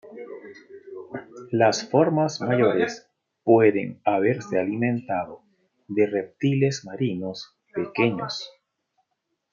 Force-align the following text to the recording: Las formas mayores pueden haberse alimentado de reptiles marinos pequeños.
Las 1.51 1.87
formas 1.87 2.41
mayores 2.41 3.07
pueden 3.43 4.01
haberse 4.03 4.57
alimentado 4.57 5.43
de 5.89 6.07
reptiles 6.07 6.81
marinos 6.85 7.55
pequeños. 7.71 8.51